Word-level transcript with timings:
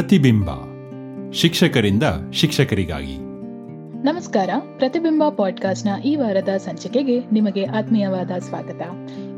ಪ್ರತಿಬಿಂಬ 0.00 0.50
ಶಿಕ್ಷಕರಿಂದ 1.32 2.02
ಶಿಕ್ಷಕರಿಗಾಗಿ. 2.32 3.16
ನಮಸ್ಕಾರ 4.02 4.50
ಪ್ರತಿಬಿಂಬ 4.78 5.28
ಪಾಡ್ಕಾಸ್ಟ್ನ 5.28 6.02
ಈ 6.04 6.16
ವಾರದ 6.16 6.48
ಸಂಚಿಕೆಗೆ 6.48 7.18
ನಿಮಗೆ 7.32 7.64
ಆತ್ಮೀಯವಾದ 7.64 8.30
ಸ್ವಾಗತ. 8.38 8.82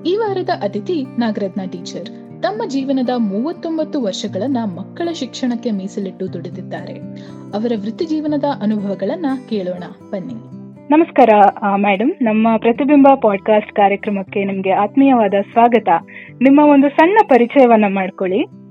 ಈ 0.07 0.17
ವಾರದ 0.17 0.51
ಅತಿಥಿ 0.63 1.05
ನಾಗರತ್ನ 1.19 1.61
ಟೀಚರ್. 1.73 2.09
ತಮ್ಮ 2.43 2.63
ಜೀವನದ 2.69 3.11
ಮೂವತ್ತೊಂಬತ್ತು 3.17 4.03
ವರ್ಷಗಳನ್ನ 4.03 4.57
ಮಕ್ಕಳ 4.65 5.09
ಶಿಕ್ಷಣಕ್ಕೆ 5.13 5.71
ಮೀಸಲಿಟ್ಟು 5.71 6.33
ದುಡಿದಿದ್ದಾರೆ. 6.33 6.95
ಅವರ 7.55 7.73
ವೃತ್ತಿ 7.81 8.07
ಜೀವನದ 8.07 8.45
ಅನುಭವಗಳನ್ನ 8.63 9.27
ಕೇಳೋಣ 9.49 10.11
ಬನ್ನಿ. 10.11 10.35
ನಮಸ್ಕಾರ 10.91 11.29
ಮೇಡಮ್ 11.77 12.13
ನಮ್ಮ 12.23 12.49
ಪ್ರತಿಬಿಂಬ 12.57 13.09
ಪಾಡ್ಕಾಸ್ಟ್ 13.23 13.73
ಕಾರ್ಯಕ್ರಮಕ್ಕೆ 13.73 14.45
ನಿಮಗೆ 14.45 14.71
ಆತ್ಮೀಯವಾದ 14.71 15.35
ಸ್ವಾಗತ. 15.53 15.89
ನಿಮ್ಮ 16.43 16.61
ಒಂದು 16.63 16.89
ಸಣ್ಣ 16.89 17.17
ಪರಿಚಯವನ್ನ 17.29 17.85
ಮಾಡ್ಕೊಳ್ಳಿ. 17.95 18.62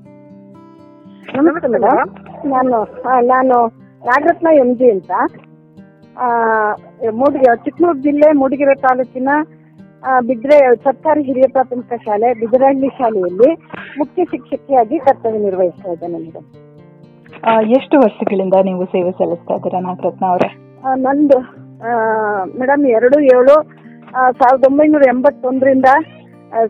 ನಮಸ್ತೆ 1.22 1.68
ಮೇಡಮ್ 1.68 2.12
ನಾನು 2.52 2.78
ನಾನು 3.28 3.58
ನಾಗರತ್ನ 4.02 4.48
ಎಂ 4.60 4.76
ಜಿ 4.76 4.92
ಅಂತ. 4.92 5.12
ಆ, 6.18 6.28
ಮೂಡಿಗೆ 7.14 7.56
ಚಿಕ್ಕಮೂರು 7.66 8.00
ಜಿಲ್ಲೆ 8.00 8.32
ಮೂಡಿಗೆರೆ 8.34 8.76
ತಾಲೂಕಿನ 8.82 9.32
ಬಿದ್ರೆ 10.20 10.58
ಸರ್ಕಾರಿ 10.84 11.22
ಹಿರಿಯ 11.24 11.48
ಪ್ರಾಥಮಿಕ 11.48 11.94
ಶಾಲೆ 12.06 12.34
ಬಿದರಹಳ್ಳಿ 12.34 12.90
ಶಾಲೆಯಲ್ಲಿ 12.90 13.50
ಮುಖ್ಯ 13.98 14.24
ಶಿಕ್ಷಕಿಯಾಗಿ 14.24 15.00
ಕರ್ತವ್ಯ 15.00 15.40
ನಿರ್ವಹಿಸ್ತಾ 15.40 15.90
ಇದ್ದೇನೆ 15.92 16.20
ಮೇಡಮ್ 16.20 16.48
ಎಷ್ಟು 17.70 17.96
ವರ್ಷಗಳಿಂದ 18.00 18.56
ನೀವು 18.64 18.86
ಸೇವೆ 18.86 19.12
ಸಲ್ಲಿಸ್ತಾ 19.12 19.56
ಇದ್ದೀರಾ 19.56 19.80
ನಾಗರತ್ನ 19.80 20.26
ಅವರೇ? 20.26 20.50
ನಂದು 20.98 21.38
ಮೇಡಮ್ 22.58 22.86
ಎರಡು 22.88 23.20
ಏಳು 23.32 23.56
ಸಾವಿರದ 24.32 24.66
ಒಂಬೈನೂರ 24.68 25.04
ಎಂಬತ್ತೊಂದರಿಂದ 25.08 25.90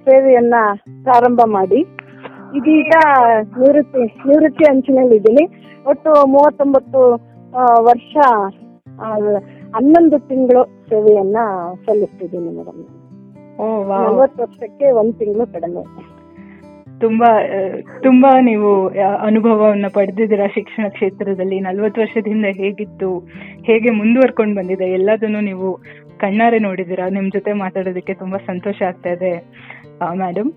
ಸೇವೆಯನ್ನ 0.05 0.55
ಪ್ರಾರಂಭ 1.03 1.41
ಮಾಡಿ. 1.47 1.79
ಇದೀಗ 2.57 2.94
ನಿವೃತ್ತಿ 3.59 4.03
ನಿವೃತ್ತಿ 4.30 4.63
ಅಂಚಿನಲ್ಲಿ 4.71 5.16
ಇದ್ದೀನಿ. 5.19 5.44
ಒಟ್ಟು 5.91 6.11
ಮೂವತ್ತೊಂಬತ್ತು 6.33 7.02
ವರ್ಷ 7.89 8.13
ಹನ್ನೊಂದು 9.75 10.17
ತಿಂಗಳು 10.30 10.61
ಸೇವೆಯನ್ನ 10.89 11.38
ಸಲ್ಲಿಸ್ತಿದ್ದೀನಿ 11.85 12.49
ಮೇಡಮ್ 12.57 12.81
ನಲವತ್ತು 13.91 14.39
ವರ್ಷಕ್ಕೆ 14.44 14.88
ಒಂದ್ 14.99 15.16
ತಿಂಗಳು 15.19 15.45
ಕಡಿಮೆ. 15.53 15.83
ತುಂಬಾ 17.03 17.29
ತುಂಬಾ 18.03 18.31
ನೀವು 18.49 18.72
ಅನುಭವವನ್ನ 19.27 19.88
ಪಡೆದಿದ್ದೀರಾ 19.94 20.47
ಶಿಕ್ಷಣ 20.55 20.85
ಕ್ಷೇತ್ರದಲ್ಲಿ. 20.95 21.57
ನಲ್ವತ್ತು 21.67 22.02
ವರ್ಷದಿಂದ 22.02 22.47
ಹೇಗಿತ್ತು 22.59 23.09
ಹೇಗೆ 23.69 23.89
ಮುಂದುವರ್ಕೊಂಡು 23.99 24.55
ಬಂದಿದೆ 24.59 24.88
ಎಲ್ಲದನ್ನು 24.99 25.41
ನೀವು 25.49 25.69
ಕಣ್ಣಾರೆ 26.23 26.59
ನೋಡಿದೀರಾ 26.67 27.07
ನಿಮ್ 27.16 27.29
ಜೊತೆ 27.38 27.53
ಮಾತಾಡೋದಕ್ಕೆ 27.63 28.16
ತುಂಬಾ 28.22 28.39
ಸಂತೋಷ 28.49 28.81
ಆಗ್ತಾ 28.89 29.11
ಇದೆ. 29.17 29.33
ಮೇಡಮ್ 30.23 30.52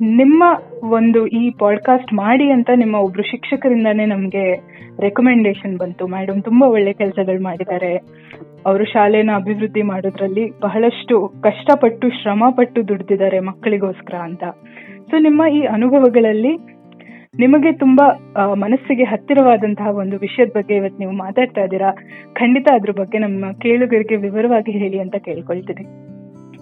ನಿಮ್ಮ 0.00 0.44
ಒಂದು 0.84 1.26
ಈ 1.26 1.50
ಪಾಡ್ಕಾಸ್ಟ್ 1.58 2.14
ಮಾಡಿ 2.14 2.50
ಅಂತ 2.50 2.70
ನಿಮ್ಮ 2.74 2.94
ಒಬ್ರು 2.94 3.22
ಶಿಕ್ಷಕರಿಂದಾನೇ 3.22 4.06
ನಮ್ಗೆ 4.06 4.54
ರೆಕಮೆಂಡೇಶನ್ 5.00 5.78
ಬಂತು. 5.78 6.06
ಮೇಡಮ್ 6.06 6.42
ತುಂಬಾ 6.42 6.66
ಒಳ್ಳೆ 6.68 6.92
ಕೆಲಸಗಳು 6.92 7.42
ಮಾಡಿದ್ದಾರೆ. 7.42 7.96
ಅವರು 8.66 8.84
ಶಾಲೆನ 8.84 9.30
ಅಭಿವೃದ್ಧಿ 9.34 9.82
ಮಾಡೋದ್ರಲ್ಲಿ 9.82 10.52
ಬಹಳಷ್ಟು 10.60 11.32
ಕಷ್ಟಪಟ್ಟು 11.42 12.08
ಶ್ರಮ 12.08 12.44
ಪಟ್ಟು 12.56 12.88
ದುಡ್ದಿದ್ದಾರೆ 12.88 13.40
ಮಕ್ಕಳಿಗೋಸ್ಕರ 13.40 14.14
ಅಂತ. 14.14 14.44
ಸೊ 15.10 15.18
ನಿಮ್ಮ 15.18 15.42
ಈ 15.52 15.60
ಅನುಭವಗಳಲ್ಲಿ 15.60 16.56
ನಿಮಗೆ 17.38 17.72
ತುಂಬಾ 17.72 18.06
ಮನಸ್ಸಿಗೆ 18.54 19.04
ಹತ್ತಿರವಾದಂತಹ 19.04 19.88
ಒಂದು 19.88 20.18
ವಿಷಯದ 20.18 20.48
ಬಗ್ಗೆ 20.56 20.74
ಇವತ್ತು 20.74 20.98
ನೀವು 20.98 21.12
ಮಾತಾಡ್ತಾ 21.12 21.60
ಇದ್ದೀರಾ? 21.60 21.92
ಖಂಡಿತ 22.32 22.68
ಅದ್ರ 22.74 22.90
ಬಗ್ಗೆ 22.90 23.18
ನಮ್ಮ 23.18 23.52
ಕೇಳುಗರಿಗೆ 23.52 24.16
ವಿವರವಾಗಿ 24.16 24.72
ಹೇಳಿ 24.72 24.98
ಅಂತ 24.98 25.16
ಕೇಳ್ಕೊಳ್ತೀನಿ. 25.16 26.17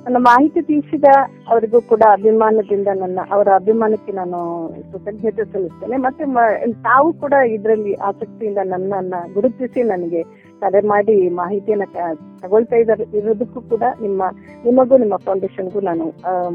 ನನ್ನ 0.06 0.18
ಮಾಹಿತಿ 0.26 0.60
ತಿಳಿಸಿದ 0.62 1.06
ಅವರಿಗೂ 1.50 1.78
ಕೂಡ 1.90 2.02
ಅಭಿಮಾನದಿಂದ 2.12 2.88
ನನ್ನ, 3.00 3.20
ಅವರ 3.32 3.48
ಅಭಿಮಾನಕ್ಕೆ 3.54 4.12
ನಾನು 4.12 4.38
ಕೃತಜ್ಞತೆ 4.90 5.44
ಸಲ್ಲಿಸ್ತೇನೆ. 5.52 5.96
ಮತ್ತೆ 5.96 6.24
ತಾವು 6.88 7.08
ಕೂಡ 7.22 7.32
ಇದರಲ್ಲಿ 7.54 7.94
ಆಸಕ್ತಿಯಿಂದ 8.08 8.60
ನನ್ನನ್ನ 8.64 9.14
ಗುರುತಿಸಿ 9.34 9.82
ನನಗೆ 9.82 10.22
ಕರೆ 10.60 10.80
ಮಾಡಿ 10.92 11.16
ಮಾಹಿತಿಯನ್ನ 11.40 11.86
ತಗೊಳ್ತಾ 12.42 12.76
ಇದ್ದಾರೆ, 12.76 13.06
ಇರೋದಕ್ಕೂ 13.18 13.60
ಕೂಡ 13.72 13.82
ನಿಮ್ಮ, 14.00 14.22
ನಿಮಗೂ 14.64 14.96
ನಿಮ್ಮ 14.96 15.16
ಫೌಂಡೇಶನ್ಗೂ 15.26 15.82
ನಾನು 15.90 16.06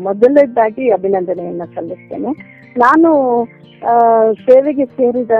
ಮೊದಲನೇದಾಗಿ 0.07 0.87
ಅಭಿನಂದನೆಯನ್ನ 0.97 1.67
ಸಲ್ಲಿಸ್ತೇನೆ. 1.75 2.31
ನಾನು 2.77 3.11
ಸೇವೆಗೆ 4.47 4.85
ಸೇರಿದ, 4.97 5.35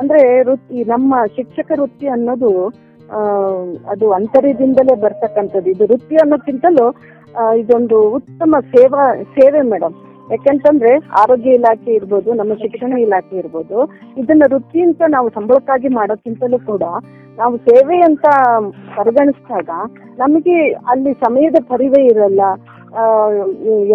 ಅಂದ್ರೆ 0.00 0.20
ವೃತ್ತಿ, 0.42 0.78
ನಮ್ಮ 0.84 1.14
ಶಿಕ್ಷಕ 1.36 1.70
ವೃತ್ತಿ 1.80 2.06
ಅನ್ನೋದು 2.06 2.50
ಅದು 3.92 4.06
ಅಂತರ್ಯದಿಂದಲೇ 4.18 4.94
ಬರ್ತಕ್ಕಂಥದ್ದು. 5.04 5.68
ಇದು 5.74 5.84
ವೃತ್ತಿ 5.92 6.16
ಅನ್ನೋಕ್ಕಿಂತಲೂ 6.22 6.86
ಇದೊಂದು 7.62 7.98
ಉತ್ತಮ 8.18 8.54
ಸೇವಾ, 8.74 9.04
ಸೇವೆ 9.36 9.60
ಮೇಡಮ್. 9.72 9.94
ಯಾಕಂತಂದ್ರೆ 10.32 10.92
ಆರೋಗ್ಯ 11.22 11.58
ಇಲಾಖೆ 11.58 11.90
ಇರ್ಬೋದು, 11.98 12.28
ನಮ್ಮ 12.40 12.52
ಶಿಕ್ಷಣ 12.62 12.92
ಇಲಾಖೆ 13.06 13.36
ಇರ್ಬೋದು, 13.42 13.78
ಇದನ್ನ 14.22 14.44
ವೃತ್ತಿ 14.52 14.80
ಅಂತ 14.88 15.02
ನಾವು 15.16 15.28
ಸಂಬಳಕ್ಕಾಗಿ 15.38 15.90
ಮಾಡೋಕ್ಕಿಂತಲೂ 15.98 16.60
ಕೂಡ 16.70 16.84
ನಾವು 17.40 17.54
ಸೇವೆ 17.68 17.98
ಅಂತ 18.08 18.24
ಪರಿಗಣಿಸಿದಾಗ 18.96 19.70
ನಮಗೆ 20.22 20.56
ಅಲ್ಲಿ 20.92 21.12
ಸಮಯದ 21.24 21.58
ಪರಿವೇ 21.72 22.02
ಇರಲ್ಲ. 22.12 22.42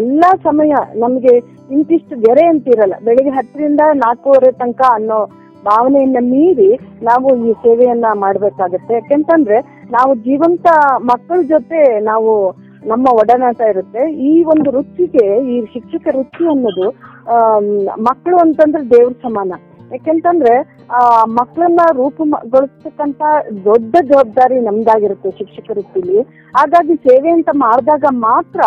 ಎಲ್ಲಾ 0.02 0.30
ಸಮಯ 0.46 0.74
ನಮಗೆ 1.04 1.34
ಇಂತಿಷ್ಟು 1.76 2.16
ಗೆರೆ 2.24 2.46
ಅಂತ 2.52 2.74
ಇರಲ್ಲ 2.76 2.96
ಬೆಳಿಗ್ಗೆ 3.08 3.34
ಹತ್ತರಿಂದ 3.38 3.82
ನಾಲ್ಕೂವರೆ 4.04 4.50
ತನಕ 4.62 4.82
ಅನ್ನೋ 5.00 5.20
ಭಾವನೆಯನ್ನ 5.68 6.18
ಮೀರಿ 6.22 6.80
ನಾವು 7.04 7.46
ಈ 7.46 7.54
ಸೇವೆಯನ್ನ 7.54 8.06
ಮಾಡ್ಬೇಕಾಗತ್ತೆ. 8.14 8.94
ಯಾಕೆಂತಂದ್ರೆ 8.94 9.60
ನಾವು 9.92 10.16
ಜೀವಂತ 10.16 10.68
ಮಕ್ಕಳ 11.00 11.42
ಜೊತೆ 11.42 12.00
ನಾವು 12.00 12.52
ನಮ್ಮ 12.86 13.08
ಒಡನಾಟ 13.14 13.62
ಇರುತ್ತೆ. 13.62 14.14
ಈ 14.14 14.44
ಒಂದು 14.44 14.72
ವೃತ್ತಿಗೆ, 14.72 15.56
ಈ 15.56 15.66
ಶಿಕ್ಷಕ 15.74 16.08
ವೃತ್ತಿ 16.16 16.50
ಅನ್ನೋದು 16.50 16.90
ಮಕ್ಕಳು 18.02 18.38
ಅಂತಂದ್ರೆ 18.38 18.90
ದೇವ್ರ 18.90 19.14
ಸಮಾನ. 19.14 19.54
ಯಾಕೆಂತಂದ್ರೆ, 19.92 20.78
ಆ, 20.92 21.24
ಮಕ್ಕಳನ್ನ 21.26 21.80
ರೂಪುಗೊಳಿಸ್ತಕ್ಕಂತ 21.94 23.22
ದೊಡ್ಡ 23.66 23.96
ಜವಾಬ್ದಾರಿ 24.02 24.60
ನಮ್ದಾಗಿರುತ್ತೆ 24.60 25.32
ಶಿಕ್ಷಕ 25.32 25.72
ವೃತ್ತಿಲಿ. 25.72 26.22
ಹಾಗಾಗಿ 26.56 26.96
ಸೇವೆ 26.96 27.30
ಅಂತ 27.30 27.50
ಮಾಡಿದಾಗ 27.56 28.06
ಮಾತ್ರ 28.12 28.60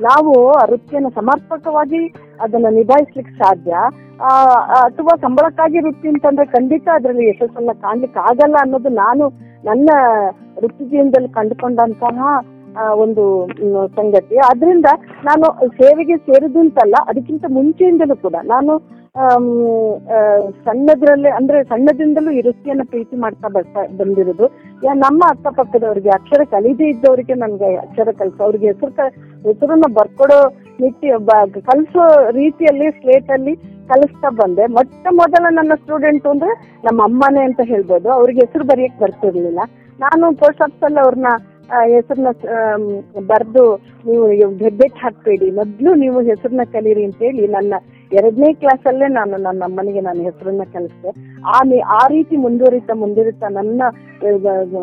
ನಾವು 0.00 0.50
ಆ 0.50 0.64
ವೃತ್ತಿಯನ್ನು 0.70 1.10
ಸಮರ್ಪಕವಾಗಿ 1.10 2.14
ಅದನ್ನ 2.44 2.68
ನಿಭಾಯಿಸ್ಲಿಕ್ಕೆ 2.78 3.34
ಸಾಧ್ಯ. 3.42 3.72
ಅಥವಾ 4.80 5.14
ಸಂಬಳಕ್ಕಾಗಿ 5.24 5.78
ವೃತ್ತಿ 5.78 6.08
ಅಂತಂದ್ರೆ 6.08 6.46
ಖಂಡಿತ 6.46 6.88
ಅದರಲ್ಲಿ 6.94 7.26
ಯಶಸ್ಸನ್ನ 7.28 7.74
ಕಾಣ್ಲಿಕ್ಕೆ 7.82 8.20
ಆಗಲ್ಲ 8.30 8.56
ಅನ್ನೋದು 8.60 8.92
ನಾನು 9.04 9.26
ನನ್ನ 9.64 9.90
ವೃತ್ತಿ 10.58 10.84
ಜೀವನದಲ್ಲಿ 10.84 11.30
ಕಂಡುಕೊಂಡಂತಹ 11.38 12.30
ಒಂದು 13.04 13.24
ಸಂಗತಿ. 13.96 14.36
ಆದ್ರಿಂದ 14.48 14.88
ನಾನು 15.24 15.46
ಸೇವೆಗೆ 15.80 16.16
ಸೇರಿದಂತಲ್ಲ 16.28 16.96
ಅದಕ್ಕಿಂತ 17.08 17.44
ಮುಂಚೆಯಿಂದಲೂ 17.56 18.16
ಕೂಡ 18.16 18.36
ನಾನು 18.44 18.72
ಸಣ್ಣದ್ರಲ್ಲೇ 20.64 21.30
ಅಂದ್ರೆ 21.38 21.58
ಸಣ್ಣದಿಂದಲೂ 21.64 22.30
ಈ 22.30 22.40
ವೃತ್ತಿಯನ್ನ 22.40 22.84
ಪ್ರೀತಿ 22.90 23.16
ಮಾಡ್ತಾ 23.16 23.48
ಬರ್ತಾ 23.56 23.80
ಬಂದಿರೋದು. 24.00 24.46
ಯಾ, 24.84 24.92
ನಮ್ಮ 25.06 25.22
ಅಕ್ಕಪಕ್ಕದವರಿಗೆ, 25.30 26.10
ಅಕ್ಷರ 26.18 26.42
ಕಲಿದೇ 26.50 26.86
ಇದ್ದವರಿಗೆ 26.88 27.34
ನನ್ಗೆ 27.42 27.70
ಅಕ್ಷರ 27.86 28.10
ಕಲಿಸ 28.20 28.38
ಅವ್ರಿಗೆ 28.46 28.66
ಹೆಸರು 28.66 28.92
ಹೆಸರನ್ನ 29.48 29.88
ಬರ್ಕೊಡೋ 29.98 30.38
ನಿಟ್ಟಿ 30.80 31.10
ಬ- 31.24 31.58
ಕಲಿಸೋ 31.66 32.30
ರೀತಿಯಲ್ಲಿ 32.30 32.90
ಸ್ಲೇಟ್ 32.90 33.30
ಅಲ್ಲಿ 33.30 33.56
ಕಲಿಸ್ತಾ 33.88 34.28
ಬಂದೆ. 34.28 34.66
ಮೊಟ್ಟ 34.66 35.06
ಮೊದಲ 35.12 35.46
ನನ್ನ 35.50 35.72
ಸ್ಟೂಡೆಂಟ್ 35.74 36.26
ಅಂದ್ರೆ 36.26 36.76
ನಮ್ಮ 36.84 37.02
ಅಮ್ಮನೇ 37.02 37.44
ಅಂತ 37.44 37.60
ಹೇಳ್ಬೋದು. 37.64 38.10
ಅವ್ರಿಗೆ 38.10 38.40
ಹೆಸರು 38.40 38.64
ಬರೆಯಕ್ 38.64 39.00
ಬರ್ತಿರ್ಲಿಲ್ಲ. 39.00 39.60
ನಾನು 40.00 40.36
ಪೋಸ್ಟ್ 40.36 40.62
ಆಫೀಸ್ 40.62 40.82
ಅಲ್ಲಿ 40.82 41.00
ಅವ್ರನ್ನ 41.00 41.26
ಹೆಸರನ್ನ 41.86 42.26
ಬರೆದು 43.26 43.76
ನೀವು 44.06 44.26
ಹೆಬ್ಬೆಟ್ 44.56 44.94
ಹಾಕ್ಬೇಡಿ. 44.94 45.50
ಮೊದ್ಲು 45.50 45.94
ನೀವು 45.94 46.20
ಹೆಸರನ್ನ 46.20 46.60
ಕಲೀರಿ 46.72 47.04
ಅಂತ 47.04 47.16
ಹೇಳಿ 47.18 47.46
ನನ್ನ 47.46 47.74
ಎರಡನೇ 48.12 48.52
ಕ್ಲಾಸ್ 48.52 48.86
ಅಲ್ಲೇ 48.86 49.08
ನಾನು 49.08 49.36
ನನ್ನ 49.36 49.64
ಅಮ್ಮನಿಗೆ 49.64 50.00
ನಾನು 50.00 50.22
ಹೆಸರನ್ನ 50.22 50.62
ಕಲಿಸಿದೆ. 50.72 51.10
ಆ 51.46 51.60
ಆ 51.86 52.06
ರೀತಿ 52.08 52.36
ಮುಂದುವರಿತಾ 52.36 52.94
ಮುಂದುವರಿತಾ 52.94 53.48
ನನ್ನ 53.48 53.82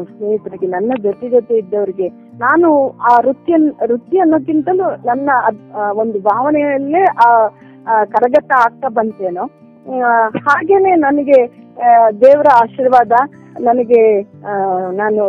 ಸ್ನೇಹಿತರಿಗೆ, 0.03 0.67
ನನ್ನ 0.67 0.91
ಜೊತೆ 1.03 1.29
ಜೊತೆ 1.29 1.57
ಇದ್ದವರಿಗೆ 1.57 2.26
ನಾನು 2.43 2.69
ಆ 3.09 3.13
ವೃತ್ತಿ 3.25 3.53
ವೃತ್ತಿ 3.89 4.17
ಅನ್ನೋಕ್ಕಿಂತಲೂ 4.23 4.87
ನನ್ನ 5.09 5.29
ಒಂದು 6.03 6.17
ಭಾವನೆಯಲ್ಲೇ 6.29 7.03
ಆ 7.25 7.29
ಕರಗತ 8.13 8.51
ಆಗ್ತಾ 8.65 8.89
ಬಂತೇನೋ. 8.97 9.45
ಹಾಗೇನೆ 10.47 10.91
ನನಗೆ 11.07 11.39
ದೇವರ 12.21 12.49
ಆಶೀರ್ವಾದ, 12.61 13.13
ನನಗೆ 13.67 14.01
ನಾನು 15.01 15.21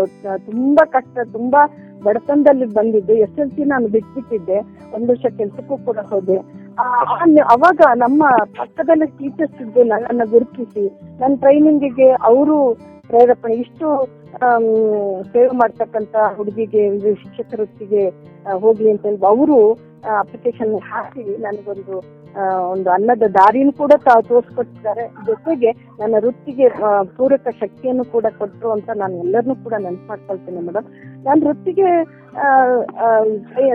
ತುಂಬಾ 0.50 0.84
ಕಷ್ಟ, 0.96 1.18
ತುಂಬಾ 1.36 1.60
ಬಡತನದಲ್ಲಿ 2.06 2.66
ಬಂದಿದ್ದು, 2.78 3.14
ಎಸ್ 3.24 3.38
ಎಲ್ 3.42 3.52
ಸಿ 3.56 3.62
ನಾನು 3.72 3.86
ಬಿಟ್ಬಿಟ್ಟಿದ್ದೆ, 3.94 4.58
ಒಂದು 4.96 5.08
ವರ್ಷ 5.12 5.26
ಕೆಲ್ಸಕ್ಕೂ 5.38 5.76
ಕೂಡ 5.86 5.98
ಹೋದೆ. 6.10 6.38
ಅವಾಗ 7.52 7.80
ನಮ್ಮ 7.96 8.22
ಪಕ್ಕದಲ್ಲಿ 8.58 9.06
ಟೀಚರ್ಸ್ 9.18 9.60
ಇದ್ದು 9.64 9.82
ನನ್ನ 9.92 10.22
ಗುರುತಿಸಿ 10.34 10.84
ನನ್ನ 11.20 11.32
ಟ್ರೈನಿಂಗಿಗೆ 11.42 12.08
ಅವರು 12.30 12.56
ಪ್ರೇರೇಪಣೆ, 13.10 13.54
ಇಷ್ಟು 13.64 13.86
ಸೇವೆ 15.32 15.52
ಮಾಡ್ತಕ್ಕಂತ 15.60 16.16
ಹುಡುಗಿಗೆ 16.36 16.82
ಶಿಕ್ಷಕ 17.22 17.52
ವೃತ್ತಿಗೆ 17.60 18.04
ಹೋಗ್ಲಿ 18.64 18.88
ಅಂತ 18.92 19.04
ಹೇಳಿ 19.06 19.20
ಅವರು 19.32 19.58
ಅಪ್ಲಿಕೇಶನ್ 20.22 20.74
ಹಾಕಿ 20.90 21.24
ನನಗೊಂದು 21.46 21.96
ಒಂದು 22.72 22.88
ಅನ್ನದ 22.96 23.26
ದಾರಿನೂ 23.36 23.72
ಕೂಡ 23.80 23.92
ತಾವು 24.08 24.22
ತೋರಿಸ್ಕೊಟ್ಟಿದ್ದಾರೆ. 24.30 25.04
ಜೊತೆಗೆ 25.28 25.70
ನನ್ನ 26.00 26.14
ವೃತ್ತಿಗೆ 26.24 26.66
ಪೂರಕ 27.16 27.46
ಶಕ್ತಿಯನ್ನು 27.62 28.04
ಕೂಡ 28.14 28.26
ಕೊಟ್ಟರು 28.38 28.70
ಅಂತ 28.76 28.90
ನಾನು 29.02 29.14
ಎಲ್ಲರನ್ನೂ 29.24 29.56
ಕೂಡ 29.64 29.74
ನೆನಪು 29.84 30.06
ಮಾಡ್ಕೊಳ್ತೇನೆ 30.10 30.60
ಮೇಡಮ್ 30.66 30.88
ನಾನು 31.26 31.40
ವೃತ್ತಿಗೆ 31.48 31.88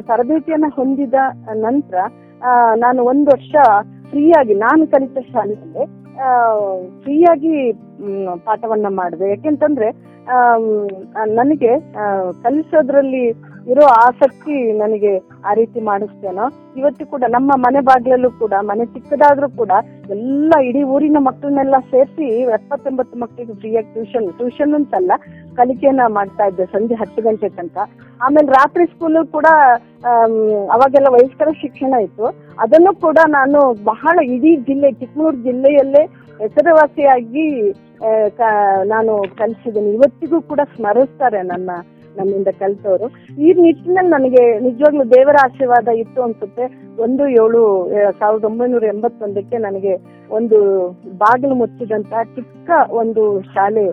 ತರಬೇತಿಯನ್ನ 0.10 0.70
ಹೊಂದಿದ 0.80 1.18
ನಂತರ 1.68 1.96
ನಾನು 2.84 3.00
ಒಂದು 3.12 3.28
ವರ್ಷ 3.34 3.54
ಫ್ರೀಯಾಗಿ, 4.12 4.54
ನಾನು 4.66 4.84
ಕಲಿತ 4.94 5.20
ಶಾಲೆಯಲ್ಲಿ 5.34 5.86
ಫ್ರೀಯಾಗಿ 7.04 7.56
ಪಾಠವನ್ನ 8.48 8.88
ಮಾಡಿದೆ. 9.00 9.26
ಯಾಕೆಂತಂದ್ರೆ 9.34 9.90
ನನಗೆ 11.40 11.72
ಕಲಿಸೋದ್ರಲ್ಲಿ 12.44 13.24
ಇರೋ 13.72 13.86
ಆಸಕ್ತಿ 14.06 14.56
ನನಗೆ 14.82 15.12
ಆ 15.50 15.52
ರೀತಿ 15.60 15.80
ಮಾಡಿಸ್ತೇನೋ. 15.90 16.46
ಇವತ್ತು 16.80 17.04
ಕೂಡ 17.14 17.24
ನಮ್ಮ 17.36 17.52
ಮನೆ 17.66 17.82
ಬಾಗಿಲಲ್ಲೂ 17.90 18.30
ಕೂಡ, 18.42 18.54
ಮನೆ 18.70 18.84
ಚಿಕ್ಕದಾದ್ರೂ 18.96 19.48
ಕೂಡ 19.62 19.72
ಎಲ್ಲ 20.16 20.54
ಇಡೀ 20.70 20.82
ಊರಿನ 20.96 21.20
ಮಕ್ಕಳನ್ನೆಲ್ಲ 21.28 21.80
ಸೇರಿಸಿ, 21.92 22.28
ಎಪ್ಪತ್ತೊಂಬತ್ತು 22.58 23.18
ಮಕ್ಕಳಿಗೆ 23.24 23.56
ಫ್ರೀಯಾಗಿ 23.62 23.90
ಟ್ಯೂಷನ್ 23.96 24.28
ಟ್ಯೂಷನ್ 24.40 24.76
ಅಂತಲ್ಲ 24.80 25.12
ಕಲಿಕೆಯನ್ನ 25.60 26.04
ಮಾಡ್ತಾ 26.18 26.44
ಇದ್ದೆ 26.50 26.66
ಸಂಜೆ 26.74 26.96
ಹತ್ತು 27.02 27.20
ಗಂಟೆ 27.28 27.50
ತನಕ. 27.58 27.78
ಆಮೇಲೆ 28.26 28.50
ರಾತ್ರಿ 28.60 28.86
ಸ್ಕೂಲು 28.92 29.22
ಕೂಡ 29.36 29.48
ಅವಾಗೆಲ್ಲ 30.76 31.10
ವಯಸ್ಕರ 31.18 31.50
ಶಿಕ್ಷಣ 31.64 31.94
ಇತ್ತು. 32.08 32.28
ಅದನ್ನು 32.66 32.92
ಕೂಡ 33.06 33.20
ನಾನು 33.38 33.60
ಬಹಳ 33.92 34.16
ಇಡೀ 34.36 34.52
ಜಿಲ್ಲೆ 34.68 34.92
ಚಿಕ್ಕಮಗಳೂರು 35.02 35.40
ಜಿಲ್ಲೆಯಲ್ಲೇ 35.48 36.04
ಹೆಸರುವಾಸಿಯಾಗಿ 36.44 37.48
ನಾನು 38.94 39.14
ಕಲಿಸಿದ್ದೀನಿ. 39.40 39.90
ಇವತ್ತಿಗೂ 39.98 40.38
ಕೂಡ 40.52 40.62
ಸ್ಮರಿಸ್ತಾರೆ 40.76 41.42
ನನ್ನ, 41.52 41.72
ನನ್ನಿಂದ 42.18 42.50
ಕಲಿತವರು. 42.62 43.08
ಈ 43.46 43.48
ನಿಟ್ಟಿನಲ್ಲಿ 43.66 44.12
ನನಗೆ 44.16 44.44
ನಿಜವಾಗ್ಲೂ 44.66 45.06
ದೇವರ 45.14 45.38
ಆಶೀರ್ವಾದ 45.48 45.96
ಇತ್ತು 46.02 46.20
ಅನ್ಸುತ್ತೆ. 46.26 46.66
ಒಂದು 47.06 47.24
ಏಳು 47.44 47.62
ಸಾವಿರದ 48.20 48.46
ಒಂಬೈನೂರ 48.50 48.86
ಎಂಬತ್ತೊಂದಕ್ಕೆ 48.96 49.60
ನನಗೆ 49.68 49.94
ಒಂದು 50.40 50.60
ಬಾಗಿಲು 51.24 51.56
ಮುಚ್ಚಿದಂತ 51.62 52.14
ಚಿಕ್ಕ 52.36 52.70
ಒಂದು 53.02 53.24
ಶಾಲೆ 53.54 53.86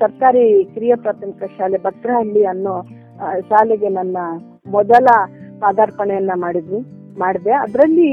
ಸರ್ಕಾರಿ 0.00 0.44
ಕಿರಿಯ 0.72 0.94
ಪ್ರಾಥಮಿಕ 1.04 1.50
ಶಾಲೆ 1.56 1.78
ಭದ್ರಹಳ್ಳಿ 1.86 2.42
ಅನ್ನೋ 2.52 2.74
ಶಾಲೆಗೆ 3.48 3.88
ನನ್ನ 3.96 4.18
ಮೊದಲ 4.76 5.06
ಪಾದಾರ್ಪಣೆಯನ್ನ 5.62 6.34
ಮಾಡಿದ್ವಿ, 6.44 6.80
ಮಾಡಿದೆ. 7.22 7.52
ಅದರಲ್ಲಿ 7.64 8.10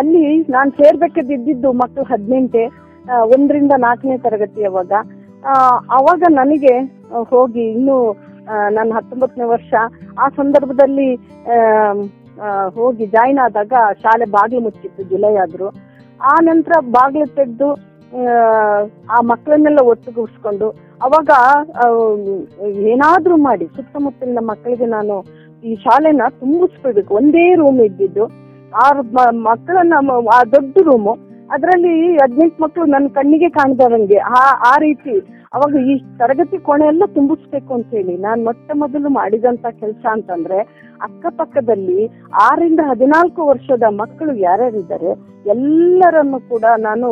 ಅಲ್ಲಿ 0.00 0.22
ನಾನು 0.54 0.70
ಸೇರ್ಬೇಕಾದಿದ್ದು 0.78 1.70
ಮಕ್ಕಳು 1.80 2.04
ಹದಿನೆಂಟೆ 2.12 2.64
ಒಂದರಿಂದ 3.34 3.72
ನಾಲ್ಕನೇ 3.86 4.16
ತರಗತಿ 4.26 4.62
ಅವಾಗ. 4.70 4.92
ಅವಾಗ 5.98 6.22
ನನಗೆ 6.40 6.74
ಹೋಗಿ 7.32 7.64
ಇನ್ನು 7.74 7.96
ನನ್ನ 8.76 8.90
ಹತ್ತೊಂಬತ್ತನೇ 8.98 9.46
ವರ್ಷ, 9.54 9.72
ಆ 10.22 10.26
ಸಂದರ್ಭದಲ್ಲಿ 10.38 11.10
ಹೋಗಿ 12.78 13.04
ಜಾಯಿನ್ 13.16 13.40
ಆದಾಗ 13.44 13.72
ಶಾಲೆ 14.02 14.26
ಬಾಗಿಲು 14.36 14.64
ಮುಚ್ಚಿತ್ತು, 14.66 15.02
ಜುಲೈ 15.10 15.34
ಆದ್ರು. 15.44 15.68
ಆ 16.20 16.34
ನಂತರ 16.48 16.74
ಬಾಗಿಲು 16.96 17.28
ತೆಗೆದು 17.38 17.68
ಆ 19.10 19.20
ಮಕ್ಕಳನ್ನೆಲ್ಲ 19.22 19.80
ಒಟ್ಟುಗೂಡಿಸ್ಕೊಂಡು 19.84 20.68
ಅವಾಗ 21.02 21.30
ಆ, 21.76 21.86
ಏನಾದ್ರೂ 22.86 23.36
ಮಾಡಿ 23.38 23.66
ಸುತ್ತಮುತ್ತಲಿನ 23.76 24.38
ಮಕ್ಕಳಿಗೆ 24.42 24.86
ನಾನು 24.88 25.16
ಈ 25.62 25.74
ಶಾಲೆನ 25.76 26.22
ತುಂಬಿಸ್ಕೊಳ್ಬೇಕು 26.40 27.14
ಒಂದೇ 27.14 27.54
ರೂಮ್ 27.54 27.80
ಇದ್ದಿದ್ದು. 27.80 28.24
ಆರು 28.78 29.02
ಮಕ್ಕಳನ್ನ 29.42 29.94
ಆ 30.32 30.50
ದೊಡ್ಡ 30.52 30.76
ರೂಮು 30.86 31.12
ಅದರಲ್ಲಿ 31.50 31.92
ಹದಿನೆಂಟು 32.16 32.62
ಮಕ್ಕಳು 32.62 32.84
ನನ್ನ 32.86 33.08
ಕಣ್ಣಿಗೆ 33.14 33.48
ಕಾಣ್ದವಂಗೆ. 33.50 34.18
ಆ 34.32 34.40
ಆ 34.64 34.76
ರೀತಿ 34.78 35.14
ಅವಾಗ 35.52 35.74
ಈ 35.90 35.94
ತರಗತಿ 36.20 36.58
ಕೋಣೆ 36.66 36.86
ಎಲ್ಲ 36.92 37.04
ತುಂಬಿಸ್ಬೇಕು 37.14 37.70
ಅಂತ 37.76 37.90
ಹೇಳಿ 37.98 38.14
ನಾನ್ 38.26 38.40
ಮೊಟ್ಟ 38.48 38.70
ಮೊದಲು 38.82 39.10
ಮಾಡಿದಂತ 39.18 39.66
ಕೆಲಸ 39.82 40.04
ಅಂತಂದ್ರೆ 40.14 40.58
ಅಕ್ಕಪಕ್ಕದಲ್ಲಿ 41.06 42.00
ಆರಿಂದ 42.46 42.80
ಹದಿನಾಲ್ಕು 42.90 43.42
ವರ್ಷದ 43.50 43.84
ಮಕ್ಕಳು 44.00 44.32
ಯಾರ್ಯಾರಿದ್ದಾರೆ 44.46 45.10
ಎಲ್ಲರನ್ನು 45.54 46.38
ಕೂಡ 46.52 46.64
ನಾನು 46.86 47.08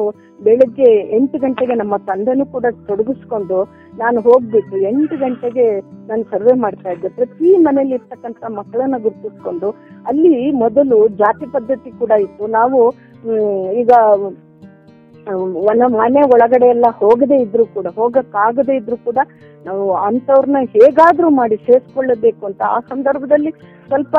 ಬೆಳಿಗ್ಗೆ 0.47 0.89
ಎಂಟು 1.17 1.37
ಗಂಟೆಗೆ 1.45 1.75
ನಮ್ಮ 1.83 1.95
ತಂದೆನೂ 2.09 2.45
ಕೂಡ 2.55 2.67
ತೊಡಗಿಸ್ಕೊಂಡು 2.89 3.59
ನಾನು 4.03 4.19
ಹೋಗ್ಬಿಟ್ಟು 4.27 4.79
ಎಂಟು 4.91 5.17
ಗಂಟೆಗೆ 5.23 5.67
ನಾನು 6.09 6.23
ಸರ್ವೆ 6.33 6.55
ಮಾಡ್ತಾ 6.65 6.91
ಇದ್ದೆ. 6.95 7.09
ಪ್ರತಿ 7.19 7.51
ಮನೇಲಿ 7.67 7.95
ಇರ್ತಕ್ಕಂತ 7.99 8.51
ಮಕ್ಕಳನ್ನ 8.59 8.97
ಗುರುತಿಸ್ಕೊಂಡು 9.05 9.71
ಅಲ್ಲಿ 10.11 10.35
ಮೊದಲು 10.65 10.99
ಜಾತಿ 11.23 11.47
ಪದ್ಧತಿ 11.55 11.93
ಕೂಡ 12.03 12.13
ಇತ್ತು. 12.27 12.47
ನಾವು 12.59 12.81
ಈಗ 13.83 13.91
ಒನ 15.71 15.83
ಮನೆ 15.99 16.21
ಒಳಗಡೆ 16.35 16.67
ಎಲ್ಲ 16.75 16.87
ಹೋಗದೆ 17.01 17.37
ಇದ್ರು 17.45 17.65
ಕೂಡ, 17.77 17.87
ಹೋಗಕ್ಕಾಗದೇ 18.01 18.75
ಇದ್ರು 18.81 18.97
ಕೂಡ 19.07 19.19
ನಾವು 19.67 19.85
ಅಂತವ್ರನ್ನ 20.09 20.61
ಹೇಗಾದ್ರೂ 20.75 21.29
ಮಾಡಿ 21.39 21.57
ಸೇರ್ಸ್ಕೊಳ್ಳಬೇಕು 21.67 22.43
ಅಂತ 22.49 22.63
ಆ 22.75 22.79
ಸಂದರ್ಭದಲ್ಲಿ 22.93 23.51
ಸ್ವಲ್ಪ 23.89 24.17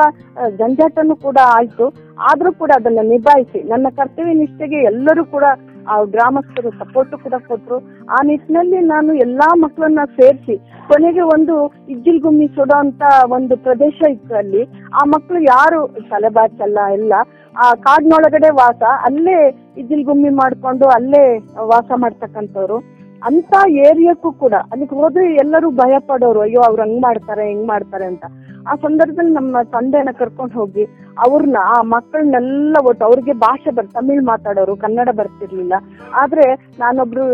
ಜಂಜಾಟನು 0.60 1.16
ಕೂಡ 1.26 1.38
ಆಯ್ತು. 1.56 1.86
ಆದ್ರೂ 2.30 2.50
ಕೂಡ 2.60 2.70
ಅದನ್ನ 2.80 3.02
ನಿಭಾಯಿಸಿ, 3.12 3.60
ನನ್ನ 3.72 3.86
ಕರ್ತವ್ಯ 3.98 4.34
ನಿಷ್ಠೆಗೆ 4.42 4.78
ಎಲ್ಲರೂ 4.90 5.24
ಕೂಡ 5.34 5.44
ಆ 5.92 5.96
ಗ್ರಾಮಸ್ಥರು 6.14 6.70
ಸಪೋರ್ಟ್ 6.80 7.14
ಕೂಡ 7.24 7.34
ಕೊಟ್ರು. 7.48 7.78
ಆ 8.14 8.18
ನಿಟ್ಟಿನಲ್ಲಿ 8.30 8.80
ನಾನು 8.94 9.10
ಎಲ್ಲಾ 9.26 9.48
ಮಕ್ಕಳನ್ನ 9.64 10.02
ಸೇರಿಸಿ, 10.18 10.56
ಕೊನೆಗೆ 10.90 11.22
ಒಂದು 11.36 11.54
ಇಜ್ಜಿಲ್ಗುಮ್ಮಿ 11.94 12.46
ಸುಡೋ 12.56 12.76
ಅಂತ 12.84 13.02
ಒಂದು 13.36 13.56
ಪ್ರದೇಶ 13.66 13.98
ಇತ್ತು 14.14 14.34
ಅಲ್ಲಿ. 14.42 14.62
ಆ 15.00 15.04
ಮಕ್ಕಳು 15.14 15.40
ಯಾರು 15.54 15.80
ತಲೆಬಾಚಲ್ಲ 16.12 16.78
ಎಲ್ಲ 16.98 17.14
ಆ 17.58 17.74
ಕಾಡಿನೊಳಗಡೆ 17.74 18.50
ವಾಸ, 18.50 18.82
ಅಲ್ಲೇ 19.04 19.38
ಇಜ್ಜಿಲ್ಗುಮ್ಮಿ 19.78 20.28
ಮಾಡ್ಕೊಂಡು 20.28 20.86
ಅಲ್ಲೇ 20.88 21.24
ವಾಸ 21.62 21.90
ಮಾಡ್ತಕ್ಕಂಥವ್ರು. 21.96 22.78
ಅಂತ 23.22 23.54
ಏರಿಯಾಕ್ಕೂ 23.68 24.32
ಕೂಡ, 24.32 24.54
ಅಲ್ಲಿಗೆ 24.72 24.94
ಹೋದ್ರೆ 24.94 25.34
ಎಲ್ಲರೂ 25.34 25.70
ಭಯ 25.70 25.94
ಪಡೋರು, 25.98 26.40
ಅಯ್ಯೋ, 26.40 26.60
ಅವ್ರು 26.60 26.82
ಹಂಗ್ 26.82 27.02
ಮಾಡ್ತಾರೆ, 27.02 27.44
ಹೆಂಗ್ 27.48 27.66
ಮಾಡ್ತಾರೆ 27.66 28.04
ಅಂತ. 28.04 28.24
ಆ 28.70 28.74
ಸಂದರ್ಭದಲ್ಲಿ 28.74 29.32
ನಮ್ಮ 29.34 29.62
ತಂದೆನ 29.62 30.08
ಕರ್ಕೊಂಡು 30.18 30.54
ಹೋಗಿ 30.58 30.84
ಅವ್ರನ್ನ 31.18 31.56
ಆ 31.62 31.82
ಮಕ್ಕಳನ್ನೆಲ್ಲ 31.82 32.76
ಒಟ್ಟು, 32.84 33.04
ಅವ್ರಿಗೆ 33.04 33.32
ಭಾಷೆ 33.32 33.70
ಬರ್, 33.70 33.88
ತಮಿಳ್ 33.88 34.22
ಮಾತಾಡೋರು, 34.22 34.76
ಕನ್ನಡ 34.76 35.08
ಬರ್ತಿರ್ಲಿಲ್ಲ. 35.16 35.74
ಆದ್ರೆ 36.14 36.46
ನಾನೊಬ್ರು 36.78 37.24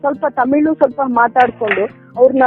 ಸ್ವಲ್ಪ 0.00 0.26
ತಮಿಳು 0.30 0.74
ಸ್ವಲ್ಪ 0.74 1.00
ಮಾತಾಡ್ಕೊಂಡು 1.06 2.07
ಅವ್ರನ್ನ 2.18 2.44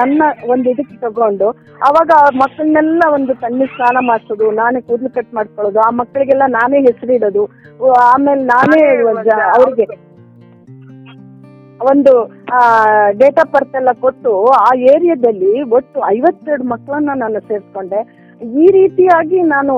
ನನ್ನ 0.00 0.22
ಒಂದು 0.52 0.66
ಇದಕ್ಕೆ 0.72 0.96
ತಗೊಂಡು 1.04 1.48
ಅವಾಗ 1.88 2.10
ಆ 2.22 2.28
ಮಕ್ಕಳನ್ನೆಲ್ಲ 2.42 3.02
ಒಂದು 3.16 3.32
ತಣ್ಣೀರ್ 3.42 3.74
ಸ್ನಾನ 3.76 3.98
ಮಾಡಿಸೋದು, 4.10 4.46
ನಾನೇ 4.60 4.80
ಕೂದಲು 4.88 5.10
ಕಟ್ 5.16 5.34
ಮಾಡ್ಕೊಳ್ಳೋದು, 5.38 5.80
ಆ 5.86 5.90
ಮಕ್ಕಳಿಗೆಲ್ಲ 6.00 6.46
ನಾನೇ 6.58 6.80
ಹೆಸರಿಡೋದು 6.88 7.44
ಆಮೇಲೆ 8.12 8.42
ನಾನೇ 8.54 8.80
ಅವ್ರಿಗೆ 9.56 9.86
ಒಂದು 11.92 12.12
ಡೇಟ್ 13.20 13.38
ಆಫ್ 13.42 13.52
ಬರ್ತ್ 13.54 13.76
ಎಲ್ಲ 13.78 13.92
ಕೊಟ್ಟು 14.02 14.32
ಆ 14.64 14.68
ಏರಿಯಾದಲ್ಲಿ 14.92 15.52
ಒಟ್ಟು 15.76 15.98
ಐವತ್ತೆರಡು 16.16 16.64
ಮಕ್ಕಳನ್ನ 16.72 17.14
ನಾನು 17.22 17.40
ಸೇರಿಸ್ಕೊಂಡೆ. 17.48 18.00
ಈ 18.62 18.66
ರೀತಿಯಾಗಿ 18.76 19.38
ನಾನು 19.54 19.74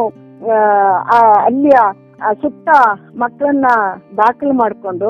ಅಲ್ಲಿಯ 1.46 1.78
ಸುತ್ತ 2.42 2.68
ಮಕ್ಕಳನ್ನ 3.22 3.68
ದಾಖಲು 4.20 4.54
ಮಾಡಿಕೊಂಡು 4.60 5.08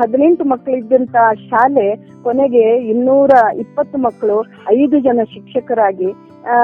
ಹದಿನೆಂಟು 0.00 0.44
ಮಕ್ಕಳಿದ್ದಂತ 0.44 1.16
ಶಾಲೆ 1.44 1.86
ಕೊನೆಗೆ 2.22 2.76
ಇನ್ನೂರ 2.86 3.32
ಇಪ್ಪತ್ತು 3.56 3.98
ಮಕ್ಕಳು 3.98 4.36
ಐದು 4.72 5.00
ಜನ 5.00 5.20
ಶಿಕ್ಷಕರಾಗಿ 5.32 6.10
ಆ, 6.44 6.54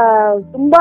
ತುಂಬಾ 0.52 0.80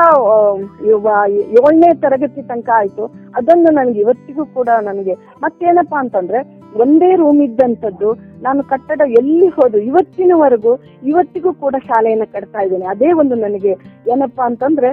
ಆ, 1.08 1.16
ಏಳನೇ 1.56 1.94
ತರಗತಿ 1.94 2.42
ತನಕ 2.42 2.70
ಆಯ್ತು. 2.74 3.04
ಅದನ್ನು 3.34 3.70
ನನಗೆ 3.70 4.00
ಇವತ್ತಿಗೂ 4.00 4.44
ಕೂಡ 4.46 4.68
ನನಗೆ 4.80 5.14
ಮತ್ತೇನಪ್ಪಾ 5.40 5.98
ಅಂತಂದ್ರೆ 5.98 6.38
ಒಂದೇ 6.74 7.16
ರೂಮ್ 7.16 7.42
ಇದ್ದಂಥದ್ದು 7.42 8.08
ನಾನು 8.42 8.64
ಕಟ್ಟಡ 8.64 9.00
ಎಲ್ಲಿ 9.18 9.48
ಹೋದ್ರು 9.48 9.78
ಇವತ್ತಿನವರೆಗೂ 9.82 10.72
ಇವತ್ತಿಗೂ 11.02 11.52
ಕೂಡ 11.54 11.74
ಶಾಲೆಯನ್ನ 11.86 12.24
ಕಟ್ತಾ 12.32 12.60
ಇದ್ದೇನೆ. 12.60 12.86
ಅದೇ 12.86 13.12
ಒಂದು 13.12 13.34
ನನಗೆ 13.34 13.72
ಏನಪ್ಪಾ 14.12 14.44
ಅಂತಂದ್ರೆ 14.44 14.90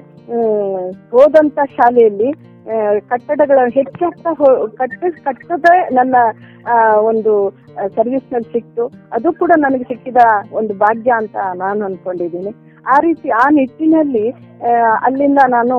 ಹೋದಂತ 1.11 1.59
ಶಾಲೆಯಲ್ಲಿ 1.73 2.29
ಆ, 2.31 2.54
ಕಟ್ಟಡಗಳ 3.09 3.59
ಹೆಚ್ಚಾಗ್ತಾ 3.75 4.31
ಕಟ್ಟ 4.79 5.01
ಕಟ್ಟದೆ 5.25 5.75
ನನ್ನ 5.93 6.15
ಒಂದು 7.03 7.33
ಸರ್ವಿಸ್ನಲ್ಲಿ 7.95 8.49
ಸಿಕ್ತು. 8.51 8.83
ಅದು 9.11 9.29
ಕೂಡ 9.33 9.51
ನನಗೆ 9.57 9.83
ಸಿಕ್ಕಿದ 9.83 10.21
ಒಂದು 10.51 10.73
ಭಾಗ್ಯ 10.75 11.11
ಅಂತ 11.17 11.35
ನಾನು 11.55 11.85
ಅನ್ಕೊಂಡಿದ್ದೀನಿ. 11.85 12.51
ಆ 12.85 12.95
ರೀತಿ 12.99 13.27
ಆ 13.41 13.45
ನಿಟ್ಟಿನಲ್ಲಿ 13.49 14.25
ಅಲ್ಲಿಂದ 15.01 15.39
ನಾನು 15.47 15.77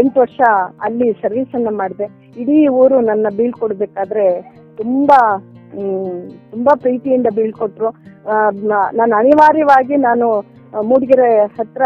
ಎಂಟು 0.00 0.18
ವರ್ಷ 0.20 0.40
ಅಲ್ಲಿ 0.80 1.08
ಸರ್ವಿಸ್ 1.22 1.54
ಅನ್ನ 1.54 1.70
ಮಾಡಿದೆ. 1.80 2.06
ಇಡೀ 2.36 2.58
ಊರು 2.80 2.98
ನನ್ನ 3.02 3.26
ಬೀಳ್ಕೊಡ್ಬೇಕಾದ್ರೆ 3.38 4.26
ತುಂಬಾ 4.78 5.20
ಹ್ಮ್, 5.72 6.20
ತುಂಬಾ 6.50 6.72
ಪ್ರೀತಿಯಿಂದ 6.76 7.28
ಬೀಳ್ಕೊಟ್ರು 7.34 7.88
ನಾನು 8.92 9.14
ಅನಿವಾರ್ಯವಾಗಿ 9.16 9.96
ನಾನು 10.02 10.26
ಮೂಡಿಗೆರೆ 10.88 11.28
ಹತ್ರ 11.58 11.82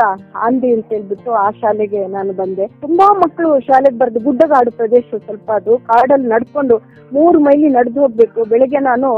ಆಂದಿ 0.47 0.71
ಅಂತ 0.77 0.87
ಹೇಳ್ಬಿಟ್ಟು 0.95 1.31
ಆ 1.45 1.47
ಶಾಲೆಗೆ 1.61 2.01
ನಾನು 2.17 2.33
ಬಂದೆ. 2.41 2.65
ತುಂಬಾ 2.85 3.07
ಮಕ್ಕಳು 3.23 3.51
ಶಾಲೆಗೆ 3.69 3.99
ಬರ್ದು 3.99 4.21
ಗುಡ್ಡಗಾಡು 4.27 4.71
ಪ್ರದೇಶ 4.81 5.05
ಸ್ವಲ್ಪ 5.27 5.49
ಅದು, 5.61 5.75
ಕಾಡಲ್ಲಿ 5.91 6.29
ನಡ್ಕೊಂಡು 6.35 6.77
ಮೂರು 7.12 7.39
ಮೈಲಿ 7.47 7.69
ನಡೆದು 7.79 8.01
ಹೋಗ್ಬೇಕು. 8.05 8.41
ಬೆಳಿಗ್ಗೆ 8.53 8.83
ನಾನು 8.91 9.11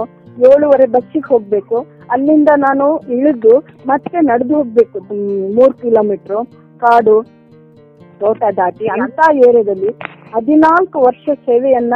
ಏಳುವರೆ 0.51 0.87
ಬಸ್ಸಿಗೆ 0.95 1.29
ಹೋಗ್ಬೇಕು. 1.33 1.79
ಅಲ್ಲಿಂದ 2.13 2.51
ನಾನು 2.67 2.87
ಇಳಿದು 3.17 3.55
ಮತ್ತೆ 3.91 4.17
ನಡೆದು 4.31 4.55
ಹೋಗ್ಬೇಕು. 4.61 4.99
ಮೂರ್ 5.57 5.75
ಕಿಲೋಮೀಟರ್ 5.83 6.43
ಕಾಡು, 6.83 7.17
ತೋಟ 8.21 8.43
ದಾಟಿ 8.57 8.87
ಅಂತ 8.97 9.21
ಏರಿಯಾದಲ್ಲಿ 9.47 9.91
ಹದಿನಾಲ್ಕು 10.35 10.99
ವರ್ಷ 11.07 11.27
ಸೇವೆಯನ್ನ 11.49 11.95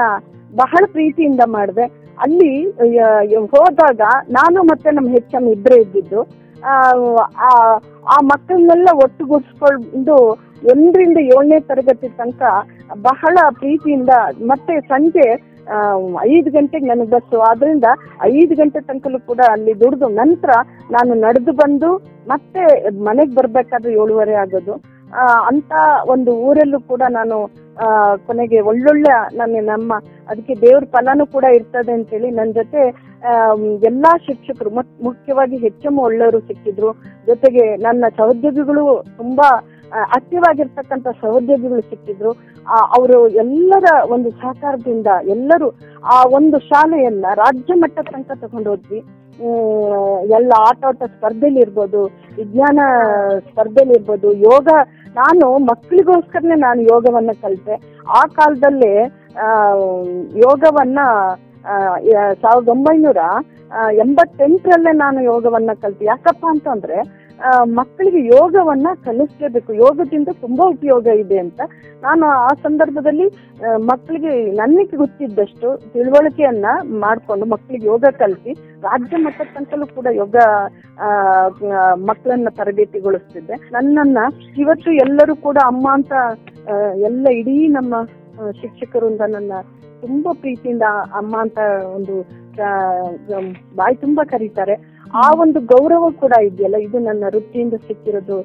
ಬಹಳ 0.57 0.83
ಪ್ರೀತಿಯಿಂದ 0.93 1.43
ಮಾಡಿದೆ. 1.57 1.87
ಅಲ್ಲಿ 2.25 2.53
ಹೋದಾಗ 3.55 4.01
ನಾನು 4.31 4.59
ಮತ್ತೆ 4.71 4.91
ನಮ್ಮ 4.97 5.09
ಹೆಚ್ 5.17 5.35
ಎಂ 5.39 5.45
ಇಬ್ಬರೇ 5.49 5.77
ಇದ್ದಿದ್ದು. 5.83 6.21
ಆ, 6.67 8.17
ಮಕ್ಕಳನ್ನೆಲ್ಲ 8.23 8.89
ಒಟ್ಟುಗೂಡಿಸ್ಕೊಂಡು 9.03 10.17
ಒಂದರಿಂದ 10.71 11.19
ಏಳನೇ 11.29 11.61
ತರಗತಿ 11.61 12.09
ತನಕ 12.17 12.43
ಬಹಳ 13.03 13.37
ಪ್ರೀತಿಯಿಂದ 13.51 14.13
ಮತ್ತೆ 14.43 14.81
ಸಂಜೆ 14.87 15.27
ಐದು 16.29 16.51
ಗಂಟೆಗೆ 16.51 16.87
ನನಗೆ 16.87 17.11
ಬಸ್ಸು. 17.11 17.41
ಆದ್ರಿಂದ 17.41 17.87
ಐದು 18.33 18.55
ಗಂಟೆ 18.57 18.81
ತನಕಲೂ 18.81 19.19
ಕೂಡ 19.21 19.41
ಅಲ್ಲಿ 19.51 19.81
ದುಡ್ದು 19.81 20.09
ನಂತರ 20.15 20.51
ನಾನು 20.91 21.15
ನಡೆದು 21.21 21.53
ಬಂದು 21.53 21.91
ಮತ್ತೆ 22.27 22.63
ಮನೆಗೆ 23.01 23.35
ಬರ್ಬೇಕಾದ್ರೆ 23.35 23.93
ಏಳುವರೆ 23.93 24.35
ಆಗೋದು. 24.35 24.75
ಅಂತ 25.49 25.73
ಒಂದು 26.07 26.33
ಊರಲ್ಲೂ 26.41 26.81
ಕೂಡ 26.81 27.03
ನಾನು 27.11 27.37
ಕೊನೆಗೆ 28.27 28.61
ಒಳ್ಳೊಳ್ಳೆ 28.61 29.13
ನನ್ನ 29.35 29.57
ನಮ್ಮ 29.69 29.93
ಅದಕ್ಕೆ 30.29 30.55
ದೇವ್ರ 30.61 30.85
ಫಲಾನು 30.85 31.27
ಕೂಡ 31.27 31.45
ಇರ್ತದೆ 31.55 31.93
ಅಂತೇಳಿ 31.93 32.31
ನನ್ನ 32.31 32.51
ಜೊತೆ 32.53 32.83
ಎಲ್ಲಾ 33.89 34.13
ಶಿಕ್ಷಕರು 34.27 34.71
ಮುಖ್ಯವಾಗಿ 35.07 35.57
ಹೆಚ್ಚಮ್ಮ 35.65 35.99
ಒಳ್ಳೆಯವರು 36.09 36.41
ಸಿಕ್ಕಿದ್ರು. 36.49 36.91
ಜೊತೆಗೆ 37.27 37.65
ನನ್ನ 37.87 38.05
ಸಹೋದ್ಯೋಗಿಗಳು 38.19 38.85
ತುಂಬಾ 39.17 39.49
ಆಕ್ಟಿವ್ 40.17 40.45
ಆಗಿರ್ತಕ್ಕಂತ 40.49 41.09
ಸಹೋದ್ಯೋಗಿಗಳು 41.23 41.83
ಸಿಕ್ಕಿದ್ರು. 41.91 42.33
ಅವರು 42.97 43.19
ಎಲ್ಲರ 43.43 43.87
ಒಂದು 44.15 44.31
ಸಹಕಾರದಿಂದ 44.41 45.09
ಎಲ್ಲರೂ 45.35 45.69
ಆ 46.15 46.17
ಒಂದು 46.39 46.59
ಶಾಲೆಯನ್ನ 46.71 47.27
ರಾಜ್ಯ 47.43 47.75
ಮಟ್ಟ 47.83 47.99
ತನಕ 48.11 48.33
ತಗೊಂಡೋದ್ವಿ 48.43 49.01
ಎಲ್ಲ 50.37 50.53
ಆಟೋಟ 50.69 51.01
ಸ್ಪರ್ಧೆಲಿ 51.15 51.61
ಇರ್ಬೋದು, 51.61 52.01
ವಿಜ್ಞಾನ 52.39 52.79
ಸ್ಪರ್ಧೆಲಿ 53.49 53.93
ಇರ್ಬೋದು, 53.99 54.29
ಯೋಗ. 54.51 54.69
ನಾನು 55.19 55.47
ಮಕ್ಕಳಿಗೋಸ್ಕರನೇ 55.71 56.57
ನಾನು 56.65 56.81
ಯೋಗವನ್ನ 56.93 57.33
ಕಲಿತೆ. 57.43 57.75
ಆ 58.19 58.23
ಕಾಲದಲ್ಲಿ 58.39 58.93
ಯೋಗವನ್ನ 60.47 60.99
ಸಾವಿರದ 62.43 62.69
ಒಂಬೈನೂರ 62.69 63.21
ಎಂಬತ್ತೆಂಟರಲ್ಲೇ 63.93 64.93
ನಾನು 65.05 65.19
ಯೋಗವನ್ನ 65.23 65.71
ಕಲಿತೆ. 65.83 66.05
ಯಾಕಪ್ಪ 66.05 66.45
ಅಂತಂದ್ರೆ 66.49 66.99
ಮಕ್ಕಳಿಗೆ 67.79 68.21
ಯೋಗವನ್ನ 68.27 68.89
ಕಲಿಸ್ಲೇಬೇಕು. 69.05 69.73
ಯೋಗದಿಂದ 69.73 70.29
ತುಂಬಾ 70.41 70.65
ಉಪಯೋಗ 70.69 71.07
ಇದೆ 71.07 71.39
ಅಂತ. 71.39 71.61
ನಾನು 72.03 72.27
ಆ 72.27 72.49
ಸಂದರ್ಭದಲ್ಲಿ 72.63 73.27
ಮಕ್ಕಳಿಗೆ 73.91 74.33
ನನಗೆ 74.53 74.97
ಗೊತ್ತಿದ್ದಷ್ಟು 74.97 75.69
ತಿಳುವಳಿಕೆಯನ್ನ 75.93 76.67
ಮಾಡ್ಕೊಂಡು 77.01 77.47
ಮಕ್ಕಳಿಗೆ 77.47 77.87
ಯೋಗ 77.87 78.05
ಕಲಿಸಿ, 78.19 78.53
ರಾಜ್ಯ 78.83 79.17
ಮಟ್ಟದ 79.17 79.85
ಕೂಡ 79.95 80.07
ಯೋಗ 80.13 80.37
ಮಕ್ಕಳನ್ನ 82.09 82.49
ತರಬೇತಿಗೊಳಿಸ್ತಿದ್ದೆ. 82.59 83.57
ನನ್ನನ್ನ 83.73 84.19
ಇವತ್ತು 84.59 84.91
ಎಲ್ಲರೂ 85.07 85.37
ಕೂಡ 85.47 85.59
ಅಮ್ಮ 85.67 85.87
ಅಂತ 85.93 86.13
ಎಲ್ಲ 87.11 87.27
ಇಡೀ 87.41 87.57
ನಮ್ಮ 87.69 87.95
ಶಿಕ್ಷಕರಿಂದ 88.61 89.21
ನನ್ನ 89.29 89.53
ತುಂಬಾ 90.03 90.33
ಪ್ರೀತಿಯಿಂದ 90.35 90.85
ಅಮ್ಮ 91.13 91.37
ಅಂತ 91.37 91.59
ಒಂದು 91.97 92.15
ಬಾಯಿ 93.77 93.97
ತುಂಬಾ 93.97 94.25
ಕರೀತಾರೆ. 94.25 94.75
ಆ 95.15 95.27
ಒಂದು 95.39 95.61
ಗೌರವ 95.67 96.11
ಕೂಡ 96.21 96.33
ಇದೆಯಲ್ಲ 96.43 96.77
ಇದು 96.79 96.99
ನನ್ನ 96.99 97.25
ವೃತ್ತಿಯಿಂದ 97.27 97.77
ಸಿಕ್ಕಿರೋದು 97.87 98.37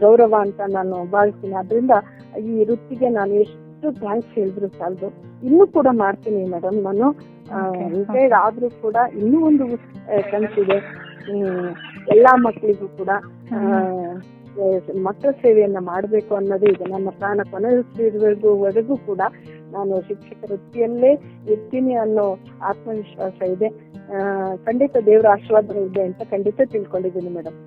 ಗೌರವ 0.00 0.34
ಅಂತ 0.40 0.60
ನಾನು 0.68 0.96
ಭಾವಿಸ್ತೀನಿ. 1.10 1.54
ಅದರಿಂದ 1.54 1.94
ಈ 2.44 2.64
ವೃತ್ತಿಗೆ 2.64 3.08
ನಾನು 3.10 3.32
ಎಷ್ಟು 3.42 3.56
ಥ್ಯಾಂಕ್ಸ್ 4.00 4.34
ಹೇಳಿದ್ರು 4.34 4.68
ಸಾಲದು. 4.78 5.08
ಇನ್ನೂ 5.42 5.66
ಕೂಡ 5.68 5.88
ಮಾಡ್ತೀನಿ 5.94 6.40
ಮೇಡಮ್ 6.46 6.78
ನಾನು. 6.82 7.08
ರಿಟೈರ್ಡ್ 7.92 8.34
ಆದ್ರೂ 8.38 8.68
ಕೂಡ 8.82 8.96
ಇನ್ನೂ 9.18 9.46
ಒಂದು 9.46 9.66
ಕನಸಿದೆ 10.30 10.78
ಹ್ಮ್ 11.28 11.68
ಎಲ್ಲಾ 12.08 12.32
ಮಕ್ಕಳಿಗೂ 12.44 12.88
ಕೂಡ 12.98 13.10
ಆ, 13.52 13.58
ಮಕ್ಕಳ 15.02 15.30
ಸೇವೆಯನ್ನ 15.42 15.78
ಮಾಡಬೇಕು 15.82 16.32
ಅನ್ನೋದೇ 16.34 16.66
ಇದೆ. 16.66 16.84
ನನ್ನ 16.90 17.08
ಪ್ರಾಣ 17.18 17.40
ಕೊನೆವರೆಗೂ 17.50 18.96
ಕೂಡ 19.06 19.20
ನಾನು 19.72 20.00
ಶಿಕ್ಷಕ 20.08 20.50
ವೃತ್ತಿಯಲ್ಲೇ 20.50 21.12
ಇರ್ತೀನಿ 21.50 21.94
ಅನ್ನೋ 21.94 22.26
ಆತ್ಮವಿಶ್ವಾಸ 22.62 23.42
ಇದೆ. 23.50 23.68
ಖಂಡಿತ 24.64 24.96
ದೇವರ 25.06 25.26
ಆಶೀರ್ವಾದ 25.32 25.76
ಇದೆ 25.82 26.02
ಅಂತ 26.02 26.22
ಖಂಡಿತ 26.30 26.60
ತಿಳ್ಕೊಂಡಿದ್ದೀನಿ 26.72 27.30
ಮೇಡಮ್ 27.30 27.58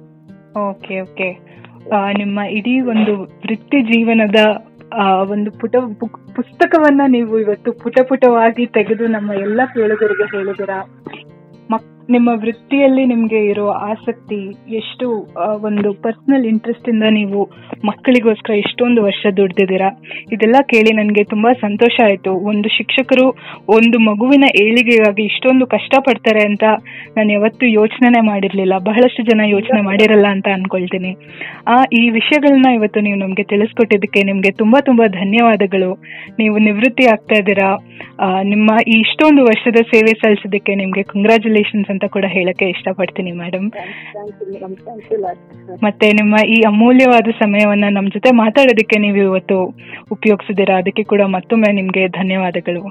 ಓಕೆ 0.70 1.02
ಓಕೆ. 1.02 1.30
ನಿಮ್ಮ 2.18 2.40
ಇಡೀ 2.50 2.82
ಒಂದು 2.86 3.14
ವೃತ್ತಿ 3.44 3.82
ಜೀವನದ 3.82 4.40
ಒಂದು 5.30 5.52
ಪುಟ 5.52 5.76
ಪುಸ್ತಕವನ್ನ 6.36 7.02
ನೀವು 7.08 7.40
ಇವತ್ತು 7.40 7.74
ಪುಟ 7.74 8.00
ಪುಟವಾಗಿ 8.10 8.66
ತೆಗೆದು 8.68 9.08
ನಮ್ಮ 9.08 9.34
ಎಲ್ಲ 9.42 9.62
ಕೇಳುಗರಿಗೆ 9.74 10.38
ಹೇಳಿದಿರಾ 10.38 10.80
ನಿಮ್ಮ 12.12 12.30
ವೃತ್ತಿಯಲ್ಲಿ 12.34 13.06
ನಿಮ್ಗೆ 13.06 13.46
ಇರೋ 13.46 13.68
ಆಸಕ್ತಿ 13.68 14.56
ಎಷ್ಟು 14.76 15.10
ಒಂದು 15.64 15.94
ಪರ್ಸನಲ್ 15.94 16.46
ಇಂಟ್ರೆಸ್ಟ್ 16.46 16.90
ಇಂದ 16.90 17.04
ನೀವು 17.10 17.50
ಮಕ್ಕಳಿಗೋಸ್ಕರ 17.86 18.54
ಎಷ್ಟೊಂದು 18.54 19.04
ವರ್ಷ 19.04 19.26
ದುಡ್ದಿದ್ದೀರಾ? 19.38 20.02
ಇದೆಲ್ಲ 20.32 20.56
ಕೇಳಿ 20.62 20.96
ನನಗೆ 20.96 21.24
ತುಂಬಾ 21.24 21.54
ಸಂತೋಷ 21.54 22.00
ಆಯ್ತು. 22.06 22.32
ಒಂದು 22.34 22.70
ಶಿಕ್ಷಕರು 22.70 23.28
ಒಂದು 23.68 24.00
ಮಗುವಿನ 24.00 24.44
ಏಳಿಗೆಗಾಗಿ 24.62 25.24
ಇಷ್ಟೊಂದು 25.24 25.68
ಕಷ್ಟ 25.68 25.96
ಪಡ್ತಾರೆ 26.00 26.40
ಅಂತ 26.48 26.64
ನಾನು 27.18 27.32
ಯಾವತ್ತೂ 27.32 27.66
ಯೋಚನೆ 27.66 28.22
ಮಾಡಿರ್ಲಿಲ್ಲ. 28.22 28.78
ಬಹಳಷ್ಟು 28.78 29.24
ಜನ 29.24 29.42
ಯೋಚನೆ 29.46 29.82
ಮಾಡಿರಲ್ಲ 29.82 30.28
ಅಂತ 30.28 30.48
ಅನ್ಕೊಳ್ತೀನಿ. 30.54 31.16
ಆ, 31.68 31.76
ಈ 31.94 32.10
ವಿಷಯಗಳನ್ನ 32.10 32.66
ಇವತ್ತು 32.74 33.00
ನೀವು 33.00 33.18
ನಮ್ಗೆ 33.18 33.44
ತಿಳಿಸ್ಕೊಟ್ಟಿದ್ದಕ್ಕೆ 33.44 34.24
ನಿಮ್ಗೆ 34.24 34.52
ತುಂಬಾ 34.52 34.82
ತುಂಬಾ 34.82 35.08
ಧನ್ಯವಾದಗಳು. 35.08 36.04
ನೀವು 36.40 36.58
ನಿವೃತ್ತಿ 36.58 37.06
ಆಗ್ತಾ 37.06 37.36
ಇದ್ದೀರಾ. 37.40 37.76
ನಿಮ್ಮ 38.44 38.72
ಇಷ್ಟೊಂದು 38.88 39.44
ವರ್ಷದ 39.44 39.76
ಸೇವೆ 39.82 40.12
ಸಲ್ಲಿಸೋದಕ್ಕೆ 40.14 40.76
ನಿಮ್ಗೆ 40.76 41.04
ಕಂಗ್ರಾಚುಲೇಷನ್ಸ್ 41.04 41.90
ಅಂತ 41.90 42.06
ಕೂಡ 42.06 42.26
ಹೇಳಕ್ಕೆ 42.28 42.66
ಇಷ್ಟಪಡ್ತೀನಿ 42.66 43.32
ಮೇಡಮ್ 43.32 43.72
ಮತ್ತೆ 45.84 46.14
ನಿಮ್ಮ 46.14 46.36
ಈ 46.48 46.62
ಅಮೂಲ್ಯವಾದ 46.62 47.32
ಸಮಯವನ್ನ 47.32 47.84
ನಮ್ 47.92 48.08
ಜೊತೆ 48.08 48.32
ಮಾತಾಡೋದಕ್ಕೆ 48.32 49.00
ನೀವು 49.00 49.18
ಇವತ್ತು 49.18 49.58
ಉಪಯೋಗಿಸಿದಿರಾ? 50.12 50.78
ಅದಕ್ಕೆ 50.78 51.04
ಕೂಡ 51.04 51.22
ಮತ್ತೊಮ್ಮೆ 51.22 51.72
ನಿಮ್ಗೆ 51.72 52.08
ಧನ್ಯವಾದಗಳು. 52.08 52.84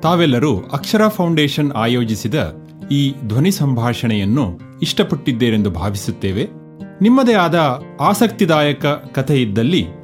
ತಾವೆಲ್ಲರೂ 0.00 0.58
ಅಕ್ಷರ 0.72 1.08
ಫೌಂಡೇಶನ್ 1.08 1.70
ಆಯೋಜಿಸಿದ 1.72 2.34
ಈ 2.90 3.14
ಧ್ವನಿ 3.28 3.50
ಸಂಭಾಷಣೆಯನ್ನು 3.50 4.60
ಇಷ್ಟಪಟ್ಟಿದ್ದೇರೆಂದು 4.82 5.70
ಭಾವಿಸುತ್ತೇವೆ. 5.70 6.44
ನಿಮ್ಮದೇ 7.02 7.32
ಆದ 7.32 7.80
ಆಸಕ್ತಿದಾಯಕ 8.00 8.86
ಕಥೆ 8.86 9.42
ಇದ್ದಲ್ಲಿ 9.42 10.03